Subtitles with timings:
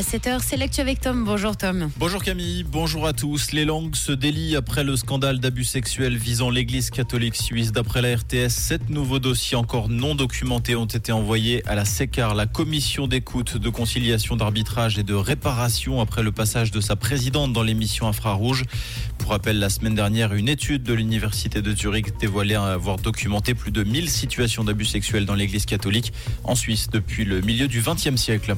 [0.00, 1.24] À 7h, c'est l'actu avec Tom.
[1.26, 1.90] Bonjour Tom.
[1.98, 3.52] Bonjour Camille, bonjour à tous.
[3.52, 7.70] Les langues se délient après le scandale d'abus sexuels visant l'église catholique suisse.
[7.70, 12.34] D'après la RTS, sept nouveaux dossiers encore non documentés ont été envoyés à la SECAR,
[12.34, 17.52] la commission d'écoute, de conciliation, d'arbitrage et de réparation après le passage de sa présidente
[17.52, 18.64] dans l'émission Infrarouge.
[19.18, 23.70] Pour rappel, la semaine dernière, une étude de l'université de Zurich dévoilait avoir documenté plus
[23.70, 26.14] de 1000 situations d'abus sexuels dans l'église catholique
[26.44, 28.56] en Suisse depuis le milieu du XXe siècle.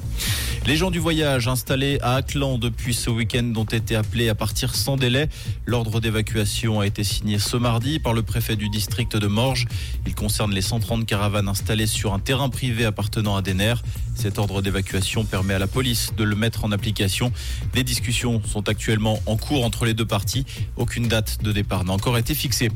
[0.69, 4.75] Les gens du voyage installés à Aclan depuis ce week-end ont été appelés à partir
[4.75, 5.29] sans délai.
[5.67, 9.67] L'ordre d'évacuation a été signé ce mardi par le préfet du district de Morges.
[10.07, 13.75] Il concerne les 130 caravanes installées sur un terrain privé appartenant à Denner.
[14.15, 17.33] Cet ordre d'évacuation permet à la police de le mettre en application.
[17.73, 20.45] Des discussions sont actuellement en cours entre les deux parties.
[20.77, 22.71] Aucune date de départ n'a encore été fixée.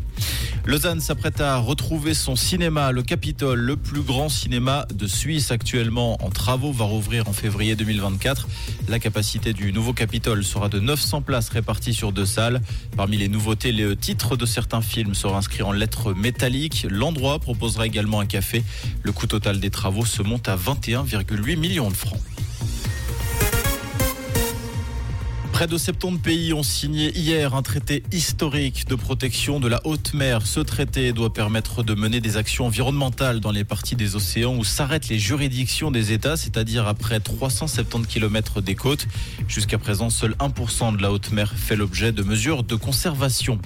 [0.64, 2.90] Lausanne s'apprête à retrouver son cinéma.
[2.90, 7.76] Le Capitole, le plus grand cinéma de Suisse actuellement en travaux, va rouvrir en février
[7.76, 8.45] 2024.
[8.88, 12.60] La capacité du nouveau Capitole sera de 900 places réparties sur deux salles.
[12.96, 16.86] Parmi les nouveautés, le titre de certains films sera inscrit en lettres métalliques.
[16.88, 18.62] L'endroit proposera également un café.
[19.02, 22.20] Le coût total des travaux se monte à 21,8 millions de francs.
[25.56, 30.12] Près de 70 pays ont signé hier un traité historique de protection de la haute
[30.12, 30.46] mer.
[30.46, 34.64] Ce traité doit permettre de mener des actions environnementales dans les parties des océans où
[34.64, 39.06] s'arrêtent les juridictions des États, c'est-à-dire après 370 km des côtes.
[39.48, 43.58] Jusqu'à présent, seul 1% de la haute mer fait l'objet de mesures de conservation.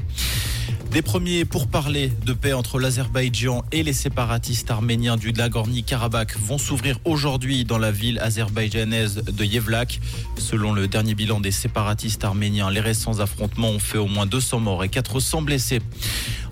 [0.90, 6.98] Des premiers pourparlers de paix entre l'Azerbaïdjan et les séparatistes arméniens du Nagorno-Karabakh vont s'ouvrir
[7.04, 10.00] aujourd'hui dans la ville azerbaïdjanaise de Yevlak.
[10.36, 14.58] Selon le dernier bilan des séparatistes arméniens, les récents affrontements ont fait au moins 200
[14.58, 15.80] morts et 400 blessés.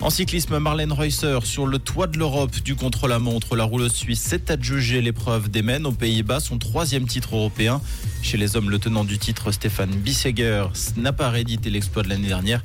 [0.01, 3.57] En cyclisme, Marlène Reusser sur le toit de l'Europe du contre-la-montre.
[3.57, 7.81] La rouleuse suisse s'est adjugée l'épreuve des Mènes aux Pays-Bas, son troisième titre européen.
[8.21, 12.29] Chez les hommes, le tenant du titre, Stéphane Bisseger, n'a pas réédité l'exploit de l'année
[12.29, 12.63] dernière.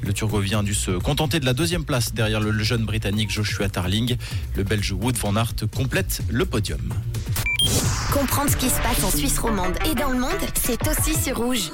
[0.00, 4.16] Le Turgovien dû se contenter de la deuxième place derrière le jeune Britannique Joshua Tarling.
[4.56, 6.80] Le Belge Wood van Aert complète le podium.
[8.14, 11.36] Comprendre ce qui se passe en Suisse romande et dans le monde, c'est aussi sur.
[11.36, 11.70] Rouge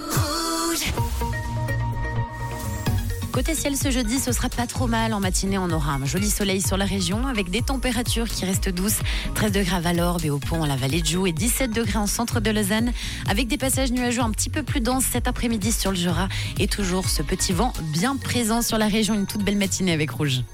[3.38, 5.14] Côté ciel ce jeudi, ce sera pas trop mal.
[5.14, 8.68] En matinée, on aura un joli soleil sur la région avec des températures qui restent
[8.68, 8.98] douces.
[9.36, 12.08] 13 degrés à Valorbe et au pont, la vallée de Joux et 17 degrés en
[12.08, 12.90] centre de Lausanne
[13.28, 16.26] avec des passages nuageux un petit peu plus denses cet après-midi sur le Jura
[16.58, 19.14] et toujours ce petit vent bien présent sur la région.
[19.14, 20.42] Une toute belle matinée avec Rouge.